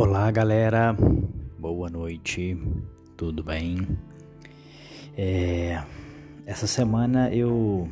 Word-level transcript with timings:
Olá, 0.00 0.30
galera. 0.30 0.94
Boa 1.58 1.90
noite. 1.90 2.56
Tudo 3.16 3.42
bem? 3.42 3.98
É, 5.16 5.82
essa 6.46 6.68
semana 6.68 7.34
eu 7.34 7.88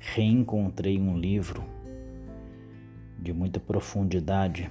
reencontrei 0.00 0.98
um 0.98 1.16
livro 1.16 1.62
de 3.16 3.32
muita 3.32 3.60
profundidade 3.60 4.68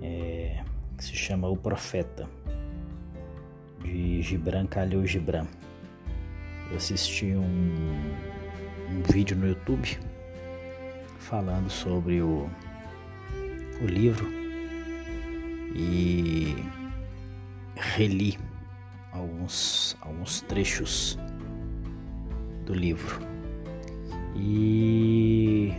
é, 0.00 0.64
que 0.96 1.04
se 1.04 1.14
chama 1.14 1.46
O 1.46 1.58
Profeta 1.58 2.26
de 3.82 4.22
Gibran 4.22 4.64
Khalil 4.64 5.06
Gibran. 5.06 5.46
Eu 6.70 6.78
assisti 6.78 7.26
um, 7.26 7.74
um 8.88 9.02
vídeo 9.12 9.36
no 9.36 9.46
YouTube 9.46 9.98
falando 11.18 11.68
sobre 11.68 12.22
o, 12.22 12.48
o 13.82 13.86
livro 13.86 14.39
e 15.74 16.56
reli 17.76 18.38
alguns, 19.12 19.96
alguns 20.00 20.40
trechos 20.42 21.18
do 22.64 22.74
livro. 22.74 23.20
E 24.36 25.72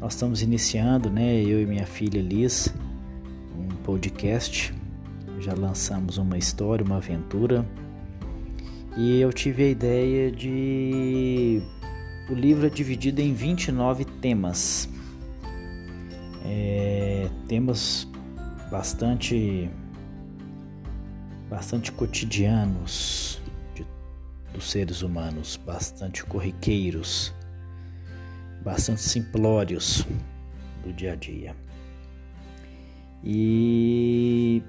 nós 0.00 0.14
estamos 0.14 0.42
iniciando, 0.42 1.10
né, 1.10 1.42
eu 1.42 1.60
e 1.60 1.66
minha 1.66 1.86
filha 1.86 2.20
Liz, 2.20 2.72
um 3.56 3.68
podcast. 3.82 4.72
Já 5.40 5.54
lançamos 5.54 6.18
uma 6.18 6.36
história, 6.36 6.84
uma 6.84 6.96
aventura. 6.96 7.64
E 8.96 9.20
eu 9.20 9.32
tive 9.32 9.64
a 9.64 9.68
ideia 9.68 10.30
de. 10.30 11.62
O 12.28 12.34
livro 12.34 12.66
é 12.66 12.70
dividido 12.70 13.20
em 13.20 13.32
29 13.32 14.04
temas. 14.04 14.88
É, 16.44 17.28
temas 17.46 18.07
bastante 18.70 19.70
bastante 21.48 21.90
cotidianos 21.90 23.40
de, 23.74 23.86
dos 24.52 24.70
seres 24.70 25.02
humanos, 25.02 25.56
bastante 25.56 26.24
corriqueiros, 26.24 27.34
bastante 28.62 29.00
simplórios 29.00 30.06
do 30.84 30.92
dia 30.92 31.12
a 31.12 31.16
dia. 31.16 31.56
E 33.24 34.62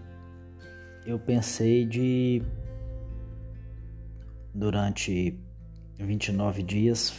eu 1.05 1.19
pensei 1.19 1.85
de 1.85 2.41
durante 4.53 5.37
29 5.97 6.63
dias 6.63 7.13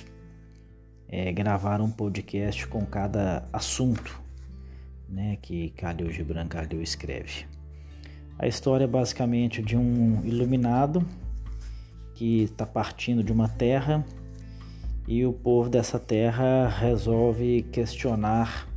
é, 1.08 1.32
gravar 1.32 1.80
um 1.80 1.90
podcast 1.90 2.66
com 2.66 2.84
cada 2.84 3.48
assunto 3.52 4.19
né, 5.10 5.36
que 5.42 5.72
Khalil 5.76 6.10
Gibran 6.12 6.46
Khalil 6.46 6.80
escreve. 6.80 7.46
A 8.38 8.46
história 8.46 8.84
é 8.84 8.88
basicamente 8.88 9.60
de 9.60 9.76
um 9.76 10.24
iluminado 10.24 11.04
que 12.14 12.44
está 12.44 12.64
partindo 12.64 13.22
de 13.22 13.32
uma 13.32 13.48
terra 13.48 14.04
e 15.06 15.26
o 15.26 15.32
povo 15.32 15.68
dessa 15.68 15.98
terra 15.98 16.68
resolve 16.68 17.62
questionar. 17.72 18.68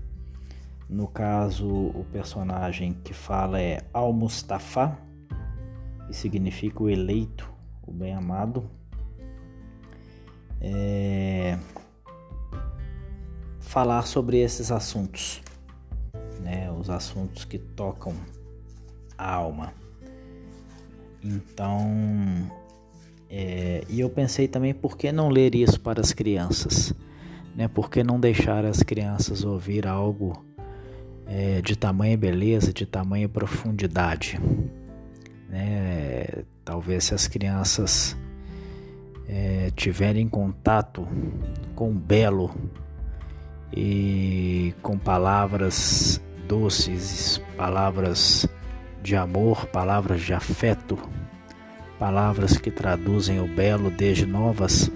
No 0.89 1.08
caso, 1.08 1.67
o 1.67 2.06
personagem 2.11 2.94
que 3.04 3.14
fala 3.14 3.61
é 3.61 3.81
Al-Mustafa, 3.94 4.98
que 6.08 6.14
significa 6.14 6.84
o 6.84 6.89
eleito, 6.89 7.50
o 7.88 7.92
bem-amado. 7.92 8.70
É... 10.59 11.58
Falar 13.59 14.04
sobre 14.04 14.38
esses 14.38 14.72
assuntos 14.72 15.42
os 16.84 16.89
assuntos 16.89 17.45
que 17.45 17.58
tocam 17.58 18.14
a 19.17 19.33
alma. 19.33 19.73
Então, 21.23 22.52
é, 23.30 23.86
e 23.88 24.02
eu 24.02 24.10
pensei 24.10 24.49
também 24.49 24.73
por 24.73 24.98
que 24.98 25.10
não 25.10 25.30
ler 25.30 25.55
isso 25.55 25.80
para 25.80 26.02
as 26.02 26.11
crianças, 26.11 26.94
né? 27.55 27.70
Por 27.70 27.89
que 27.89 28.04
não 28.04 28.20
deixar 28.20 28.66
as 28.66 28.83
crianças 28.83 29.45
ouvir 29.45 29.88
algo 29.88 30.45
é, 31.26 31.61
de 31.61 31.77
tamanha 31.77 32.17
beleza, 32.17 32.73
de 32.73 32.86
tamanha 32.86 33.30
profundidade, 33.30 34.38
né? 35.50 36.44
Talvez 36.65 37.05
se 37.05 37.14
as 37.14 37.27
crianças 37.30 38.17
é, 39.26 39.71
tiverem 39.73 40.27
contato 40.27 41.08
com 41.76 41.92
o 41.92 41.94
belo 41.94 42.54
e 43.71 44.73
com 44.82 44.98
palavras 44.98 46.21
doces, 46.48 47.42
palavras 47.58 48.48
de 49.02 49.15
amor, 49.15 49.65
palavras 49.67 50.21
de 50.21 50.33
afeto, 50.33 50.98
palavras 51.99 52.58
que 52.58 52.71
traduzem 52.71 53.39
o 53.39 53.48
belo 53.48 53.89
desde 53.89 54.26
novas, 54.26 54.89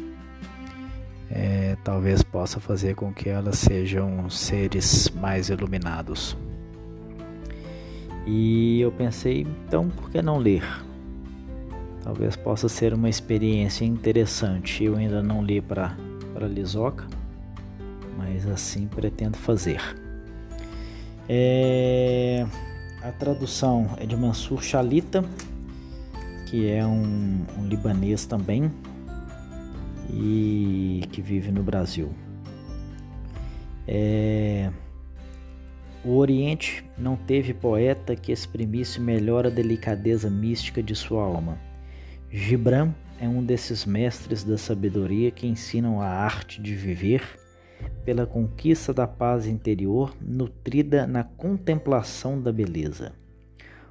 é, 1.29 1.75
talvez 1.83 2.23
possa 2.23 2.59
fazer 2.59 2.95
com 2.95 3.13
que 3.13 3.29
elas 3.29 3.59
sejam 3.59 4.29
seres 4.29 5.09
mais 5.09 5.49
iluminados. 5.49 6.37
E 8.25 8.81
eu 8.81 8.91
pensei, 8.91 9.47
então 9.65 9.89
por 9.89 10.09
que 10.09 10.21
não 10.21 10.37
ler? 10.37 10.63
Talvez 12.03 12.35
possa 12.35 12.69
ser 12.69 12.93
uma 12.93 13.09
experiência 13.09 13.83
interessante. 13.83 14.83
Eu 14.83 14.95
ainda 14.95 15.21
não 15.21 15.43
li 15.43 15.61
para 15.61 15.95
Lisoca, 16.49 17.05
mas 18.17 18.47
assim 18.47 18.87
pretendo 18.87 19.37
fazer. 19.37 19.81
É, 21.29 22.45
a 23.01 23.11
tradução 23.11 23.89
é 23.97 24.05
de 24.05 24.15
Mansur 24.15 24.63
Shalita, 24.63 25.23
que 26.49 26.69
é 26.69 26.85
um, 26.85 27.45
um 27.57 27.67
libanês 27.67 28.25
também 28.25 28.71
e 30.09 31.01
que 31.11 31.21
vive 31.21 31.51
no 31.51 31.61
Brasil. 31.61 32.13
É, 33.85 34.71
o 36.03 36.15
Oriente 36.15 36.85
não 36.97 37.17
teve 37.17 37.53
poeta 37.53 38.15
que 38.15 38.31
exprimisse 38.31 38.99
melhor 38.99 39.45
a 39.45 39.49
delicadeza 39.49 40.29
mística 40.29 40.81
de 40.81 40.95
sua 40.95 41.23
alma. 41.23 41.57
Gibran 42.31 42.93
é 43.19 43.27
um 43.27 43.43
desses 43.43 43.85
mestres 43.85 44.43
da 44.43 44.57
sabedoria 44.57 45.31
que 45.31 45.47
ensinam 45.47 45.99
a 45.99 46.07
arte 46.07 46.61
de 46.61 46.75
viver 46.75 47.21
pela 48.07 48.25
conquista 48.25 48.93
da 48.93 49.05
paz 49.05 49.45
interior 49.45 50.15
nutrida 50.21 51.05
na 51.05 51.25
contemplação 51.25 52.41
da 52.41 52.53
beleza. 52.53 53.11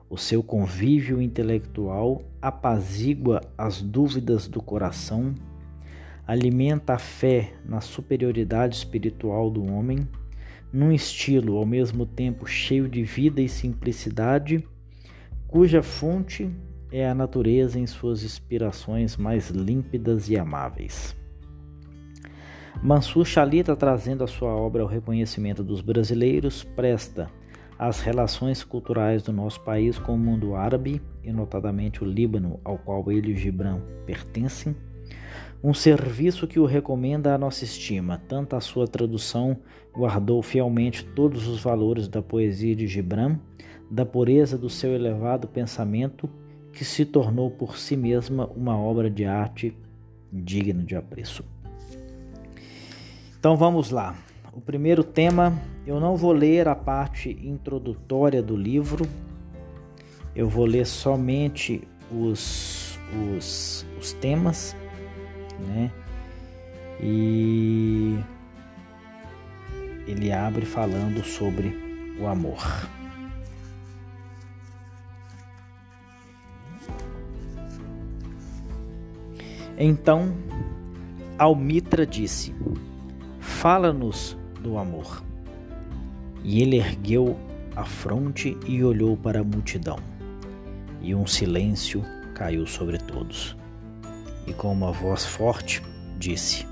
O 0.08 0.16
seu 0.16 0.42
convívio 0.42 1.20
intelectual 1.20 2.22
apazigua 2.40 3.42
as 3.58 3.82
dúvidas 3.82 4.48
do 4.48 4.62
coração, 4.62 5.34
alimenta 6.26 6.94
a 6.94 6.98
fé 6.98 7.52
na 7.62 7.82
superioridade 7.82 8.76
espiritual 8.76 9.50
do 9.50 9.62
homem, 9.70 10.08
num 10.72 10.90
estilo 10.90 11.58
ao 11.58 11.66
mesmo 11.66 12.06
tempo 12.06 12.46
cheio 12.46 12.88
de 12.88 13.02
vida 13.02 13.42
e 13.42 13.50
simplicidade, 13.50 14.66
cuja 15.46 15.82
fonte 15.82 16.50
é 16.90 17.06
a 17.06 17.14
natureza 17.14 17.78
em 17.78 17.86
suas 17.86 18.22
inspirações 18.24 19.14
mais 19.14 19.50
límpidas 19.50 20.30
e 20.30 20.38
amáveis. 20.38 21.14
Mansur 22.82 23.24
Shalita, 23.24 23.74
trazendo 23.74 24.22
a 24.22 24.26
sua 24.26 24.50
obra 24.54 24.82
ao 24.82 24.88
reconhecimento 24.88 25.64
dos 25.64 25.80
brasileiros, 25.80 26.62
presta 26.62 27.28
às 27.78 28.00
relações 28.00 28.62
culturais 28.62 29.22
do 29.22 29.32
nosso 29.32 29.60
país 29.62 29.98
com 29.98 30.14
o 30.14 30.18
mundo 30.18 30.54
árabe, 30.54 31.02
e 31.22 31.32
notadamente 31.32 32.04
o 32.04 32.06
Líbano, 32.06 32.60
ao 32.64 32.78
qual 32.78 33.10
ele 33.10 33.32
e 33.32 33.36
Gibran 33.36 33.80
pertencem, 34.04 34.76
um 35.64 35.74
serviço 35.74 36.46
que 36.46 36.60
o 36.60 36.66
recomenda 36.66 37.34
à 37.34 37.38
nossa 37.38 37.64
estima. 37.64 38.22
Tanto 38.28 38.54
a 38.54 38.60
sua 38.60 38.86
tradução 38.86 39.56
guardou 39.92 40.40
fielmente 40.42 41.04
todos 41.04 41.48
os 41.48 41.60
valores 41.60 42.06
da 42.06 42.22
poesia 42.22 42.76
de 42.76 42.86
Gibran, 42.86 43.38
da 43.90 44.06
pureza 44.06 44.56
do 44.56 44.70
seu 44.70 44.94
elevado 44.94 45.48
pensamento, 45.48 46.28
que 46.72 46.84
se 46.84 47.04
tornou 47.04 47.50
por 47.50 47.78
si 47.78 47.96
mesma 47.96 48.46
uma 48.54 48.78
obra 48.78 49.10
de 49.10 49.24
arte 49.24 49.76
digna 50.30 50.84
de 50.84 50.94
apreço. 50.94 51.42
Então 53.38 53.56
vamos 53.56 53.90
lá. 53.90 54.14
O 54.52 54.60
primeiro 54.60 55.04
tema, 55.04 55.52
eu 55.86 56.00
não 56.00 56.16
vou 56.16 56.32
ler 56.32 56.66
a 56.66 56.74
parte 56.74 57.30
introdutória 57.30 58.42
do 58.42 58.56
livro, 58.56 59.06
eu 60.34 60.48
vou 60.48 60.64
ler 60.64 60.86
somente 60.86 61.86
os, 62.10 62.98
os, 63.36 63.86
os 64.00 64.12
temas, 64.14 64.74
né? 65.68 65.92
E 67.00 68.18
ele 70.06 70.32
abre 70.32 70.64
falando 70.64 71.22
sobre 71.22 72.16
o 72.18 72.26
amor. 72.26 72.88
Então, 79.78 80.34
Almitra 81.38 82.06
disse: 82.06 82.54
Fala-nos 83.46 84.36
do 84.60 84.76
amor. 84.76 85.22
E 86.44 86.60
ele 86.60 86.76
ergueu 86.76 87.38
a 87.74 87.84
fronte 87.84 88.56
e 88.66 88.84
olhou 88.84 89.16
para 89.16 89.40
a 89.40 89.44
multidão. 89.44 89.98
E 91.00 91.14
um 91.14 91.26
silêncio 91.26 92.02
caiu 92.34 92.66
sobre 92.66 92.98
todos. 92.98 93.56
E 94.46 94.52
com 94.52 94.70
uma 94.72 94.92
voz 94.92 95.24
forte 95.24 95.80
disse: 96.18 96.66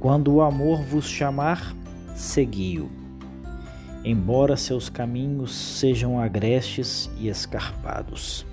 Quando 0.00 0.32
o 0.32 0.40
amor 0.40 0.80
vos 0.82 1.06
chamar, 1.06 1.76
segui-o. 2.14 2.88
Embora 4.04 4.56
seus 4.56 4.88
caminhos 4.88 5.54
sejam 5.54 6.18
agrestes 6.18 7.10
e 7.18 7.28
escarpados. 7.28 8.46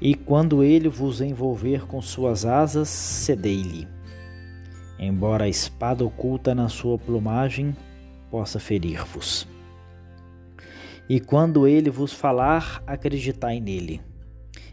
E 0.00 0.14
quando 0.14 0.62
ele 0.62 0.88
vos 0.88 1.20
envolver 1.20 1.86
com 1.86 2.00
suas 2.00 2.46
asas, 2.46 2.88
cedei-lhe. 2.88 3.95
Embora 4.98 5.44
a 5.44 5.48
espada 5.48 6.04
oculta 6.04 6.54
na 6.54 6.68
sua 6.68 6.98
plumagem 6.98 7.74
possa 8.30 8.58
ferir-vos. 8.58 9.46
E 11.08 11.20
quando 11.20 11.66
ele 11.66 11.90
vos 11.90 12.12
falar, 12.12 12.82
acreditai 12.86 13.60
nele. 13.60 14.00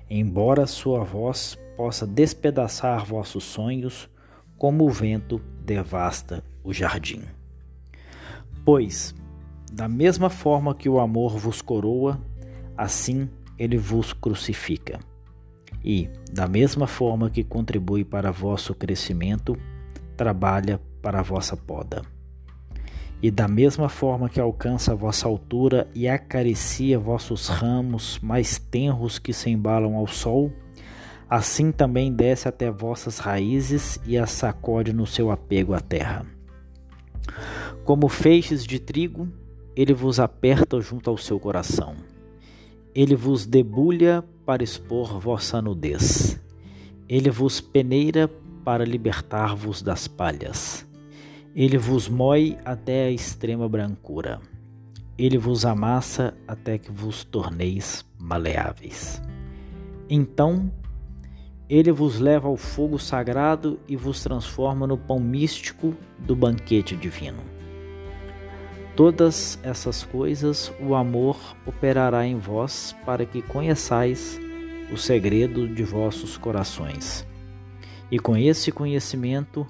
Embora 0.10 0.66
sua 0.66 1.04
voz 1.04 1.58
possa 1.78 2.08
despedaçar 2.08 3.06
vossos 3.06 3.44
sonhos, 3.44 4.10
como 4.58 4.86
o 4.86 4.90
vento 4.90 5.42
devasta 5.64 6.44
o 6.64 6.74
jardim. 6.74 7.22
Pois, 8.66 9.14
da 9.72 9.88
mesma 9.88 10.30
forma 10.30 10.74
que 10.74 10.88
o 10.88 11.00
amor 11.00 11.38
vos 11.38 11.62
coroa, 11.62 12.20
assim 12.78 13.30
ele 13.58 13.78
vos 13.78 14.14
crucifica. 14.14 15.00
E, 15.84 16.10
da 16.32 16.48
mesma 16.48 16.88
forma 16.88 17.30
que 17.30 17.44
contribui 17.44 18.06
para 18.06 18.32
vosso 18.32 18.74
crescimento, 18.74 19.58
trabalha 20.16 20.80
para 21.02 21.20
a 21.20 21.24
vossa 21.24 21.56
poda. 21.56 22.02
E 23.22 23.32
da 23.32 23.48
mesma 23.48 23.88
forma 23.88 24.28
que 24.28 24.40
alcança 24.40 24.92
a 24.92 24.96
vossa 24.96 25.28
altura 25.28 25.88
e 25.96 26.10
acaricia 26.10 27.00
vossos 27.00 27.48
ramos 27.48 28.20
mais 28.22 28.58
tenros 28.58 29.18
que 29.18 29.32
se 29.32 29.50
embalam 29.50 29.96
ao 29.96 30.08
sol, 30.08 30.52
assim 31.30 31.72
também 31.72 32.12
desce 32.12 32.48
até 32.50 32.70
vossas 32.70 33.20
raízes 33.20 33.98
e 34.06 34.18
as 34.18 34.30
sacode 34.32 34.92
no 34.92 35.08
seu 35.08 35.32
apego 35.32 35.74
à 35.74 35.80
terra. 35.80 36.26
Como 37.86 38.10
feixes 38.10 38.66
de 38.66 38.80
trigo, 38.80 39.28
ele 39.76 39.94
vos 39.94 40.20
aperta 40.20 40.80
junto 40.80 41.10
ao 41.10 41.18
seu 41.18 41.40
coração. 41.40 41.96
Ele 42.94 43.16
vos 43.16 43.46
debulha 43.46 44.24
para 44.46 44.64
expor 44.64 45.20
vossa 45.20 45.62
nudez. 45.62 46.40
Ele 47.10 47.30
vos 47.30 47.60
peneira 47.60 48.30
para 48.64 48.86
libertar-vos 48.86 49.82
das 49.82 50.08
palhas. 50.08 50.88
Ele 51.56 51.78
vos 51.78 52.10
moe 52.10 52.58
até 52.66 53.06
a 53.06 53.12
extrema 53.12 53.70
brancura. 53.70 54.42
Ele 55.18 55.38
vos 55.38 55.66
amassa 55.66 56.34
até 56.48 56.78
que 56.78 56.92
vos 56.92 57.24
torneis 57.24 58.04
maleáveis. 58.18 59.22
Então, 60.10 60.72
ele 61.70 61.92
vos 61.92 62.20
leva 62.20 62.48
ao 62.48 62.58
fogo 62.58 62.98
sagrado 63.00 63.80
e 63.88 63.96
vos 63.96 64.22
transforma 64.22 64.86
no 64.86 64.98
pão 64.98 65.20
místico 65.20 65.96
do 66.20 66.36
banquete 66.36 66.96
divino. 66.96 67.44
Todas 68.96 69.60
essas 69.64 70.04
coisas 70.04 70.72
o 70.80 70.94
amor 70.94 71.38
operará 71.66 72.26
em 72.28 72.38
vós 72.38 72.96
para 73.06 73.26
que 73.26 73.42
conheçais 73.42 74.40
o 74.92 74.98
segredo 74.98 75.68
de 75.68 75.84
vossos 75.84 76.38
corações. 76.38 77.26
E 78.12 78.20
com 78.20 78.38
esse 78.38 78.72
conhecimento, 78.72 79.66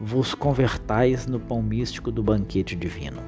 vos 0.00 0.34
convertais 0.34 1.26
no 1.26 1.38
pão 1.38 1.62
místico 1.62 2.10
do 2.10 2.22
banquete 2.22 2.74
divino. 2.74 3.20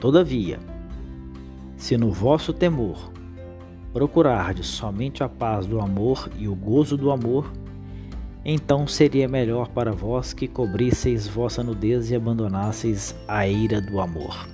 Todavia, 0.00 0.58
se 1.76 1.96
no 1.96 2.10
vosso 2.10 2.52
temor 2.52 3.12
procurardes 3.92 4.66
somente 4.66 5.22
a 5.22 5.28
paz 5.28 5.66
do 5.66 5.80
amor 5.80 6.30
e 6.38 6.48
o 6.48 6.54
gozo 6.54 6.96
do 6.96 7.10
amor, 7.10 7.50
então 8.44 8.86
seria 8.86 9.28
melhor 9.28 9.68
para 9.68 9.92
vós 9.92 10.34
que 10.34 10.48
cobrisseis 10.48 11.26
vossa 11.26 11.62
nudez 11.62 12.10
e 12.10 12.16
abandonasseis 12.16 13.14
a 13.26 13.46
ira 13.46 13.80
do 13.80 14.00
amor, 14.00 14.48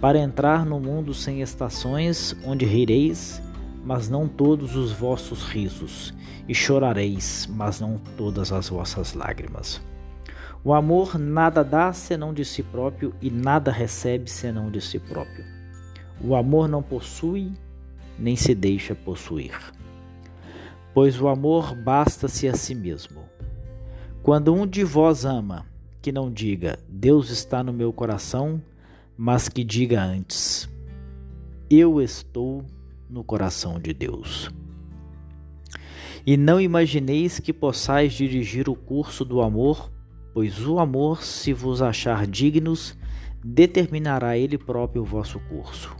para 0.00 0.18
entrar 0.18 0.64
no 0.64 0.80
mundo 0.80 1.12
sem 1.12 1.42
estações, 1.42 2.34
onde 2.46 2.64
rireis, 2.64 3.42
mas 3.84 4.08
não 4.08 4.26
todos 4.26 4.74
os 4.76 4.90
vossos 4.90 5.42
risos, 5.44 6.14
e 6.48 6.54
chorareis, 6.54 7.48
mas 7.50 7.80
não 7.80 7.98
todas 8.16 8.52
as 8.52 8.68
vossas 8.68 9.14
lágrimas. 9.14 9.80
O 10.64 10.72
amor 10.72 11.18
nada 11.18 11.62
dá 11.62 11.92
senão 11.92 12.32
de 12.32 12.44
si 12.44 12.62
próprio 12.62 13.14
e 13.20 13.30
nada 13.30 13.70
recebe 13.70 14.30
senão 14.30 14.70
de 14.70 14.80
si 14.80 14.98
próprio. 14.98 15.44
O 16.22 16.34
amor 16.34 16.68
não 16.68 16.82
possui 16.82 17.52
nem 18.18 18.34
se 18.34 18.54
deixa 18.54 18.94
possuir. 18.94 19.58
Pois 20.94 21.20
o 21.20 21.28
amor 21.28 21.74
basta-se 21.74 22.48
a 22.48 22.54
si 22.54 22.74
mesmo. 22.74 23.22
Quando 24.22 24.54
um 24.54 24.66
de 24.66 24.84
vós 24.84 25.26
ama, 25.26 25.66
que 26.00 26.12
não 26.12 26.30
diga 26.32 26.78
Deus 26.88 27.30
está 27.30 27.62
no 27.62 27.72
meu 27.72 27.92
coração, 27.92 28.62
mas 29.16 29.48
que 29.48 29.62
diga 29.62 30.02
antes 30.02 30.68
Eu 31.68 32.00
estou 32.00 32.64
no 33.08 33.22
coração 33.22 33.78
de 33.78 33.92
Deus. 33.92 34.50
E 36.26 36.36
não 36.36 36.60
imagineis 36.60 37.38
que 37.38 37.52
possais 37.52 38.12
dirigir 38.12 38.68
o 38.68 38.74
curso 38.74 39.24
do 39.24 39.42
amor, 39.42 39.92
pois 40.32 40.66
o 40.66 40.78
amor, 40.78 41.22
se 41.22 41.52
vos 41.52 41.82
achar 41.82 42.26
dignos, 42.26 42.96
determinará 43.44 44.38
ele 44.38 44.56
próprio 44.56 45.02
o 45.02 45.04
vosso 45.04 45.38
curso. 45.40 45.94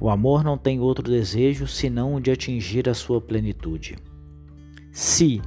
O 0.00 0.08
amor 0.08 0.42
não 0.42 0.56
tem 0.56 0.80
outro 0.80 1.10
desejo 1.10 1.66
senão 1.66 2.14
o 2.14 2.20
de 2.20 2.30
atingir 2.30 2.88
a 2.88 2.94
sua 2.94 3.20
plenitude. 3.20 3.96
Se, 4.90 5.42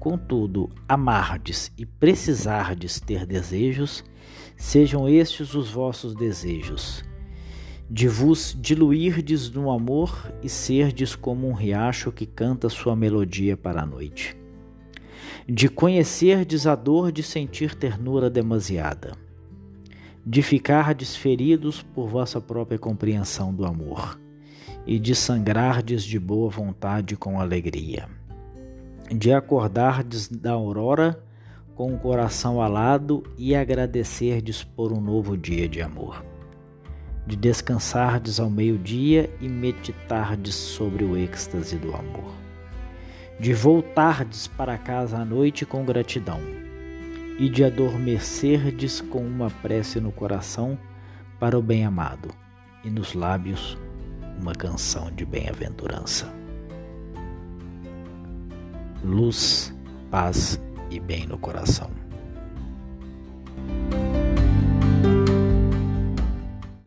contudo, 0.00 0.70
amardes 0.88 1.72
e 1.78 1.86
precisardes 1.86 3.00
ter 3.00 3.24
desejos, 3.24 4.04
sejam 4.56 5.08
estes 5.08 5.54
os 5.54 5.70
vossos 5.70 6.14
desejos 6.14 7.04
de 7.90 8.06
vos 8.06 8.54
diluirdes 8.60 9.50
no 9.50 9.70
amor 9.70 10.30
e 10.42 10.48
serdes 10.48 11.16
como 11.16 11.48
um 11.48 11.54
riacho 11.54 12.12
que 12.12 12.26
canta 12.26 12.68
sua 12.68 12.94
melodia 12.94 13.56
para 13.56 13.82
a 13.82 13.86
noite, 13.86 14.36
de 15.48 15.70
conhecerdes 15.70 16.66
a 16.66 16.74
dor 16.74 17.10
de 17.10 17.22
sentir 17.22 17.74
ternura 17.74 18.28
demasiada, 18.28 19.16
de 20.24 20.42
ficardes 20.42 21.16
feridos 21.16 21.80
por 21.80 22.08
vossa 22.08 22.38
própria 22.38 22.78
compreensão 22.78 23.54
do 23.54 23.64
amor, 23.64 24.20
e 24.86 24.98
de 24.98 25.14
sangrardes 25.14 26.02
de 26.02 26.18
boa 26.18 26.50
vontade 26.50 27.16
com 27.16 27.40
alegria, 27.40 28.06
de 29.10 29.32
acordardes 29.32 30.28
da 30.28 30.52
aurora 30.52 31.22
com 31.74 31.94
o 31.94 31.98
coração 31.98 32.60
alado 32.60 33.22
e 33.38 33.54
agradecerdes 33.54 34.62
por 34.62 34.92
um 34.92 35.00
novo 35.00 35.38
dia 35.38 35.66
de 35.66 35.80
amor 35.80 36.22
de 37.28 37.36
descansardes 37.36 38.40
ao 38.40 38.48
meio-dia 38.48 39.28
e 39.38 39.46
meditardes 39.46 40.54
sobre 40.54 41.04
o 41.04 41.14
êxtase 41.14 41.76
do 41.76 41.94
amor, 41.94 42.32
de 43.38 43.52
voltardes 43.52 44.46
para 44.46 44.78
casa 44.78 45.18
à 45.18 45.24
noite 45.26 45.66
com 45.66 45.84
gratidão 45.84 46.40
e 47.38 47.50
de 47.50 47.62
adormecerdes 47.62 49.02
com 49.02 49.18
uma 49.18 49.50
prece 49.50 50.00
no 50.00 50.10
coração 50.10 50.78
para 51.38 51.58
o 51.58 51.60
bem-amado 51.60 52.30
e 52.82 52.88
nos 52.88 53.12
lábios 53.12 53.76
uma 54.40 54.54
canção 54.54 55.10
de 55.10 55.26
bem-aventurança. 55.26 56.32
Luz, 59.04 59.74
paz 60.10 60.58
e 60.90 60.98
bem 60.98 61.26
no 61.26 61.36
coração. 61.36 62.07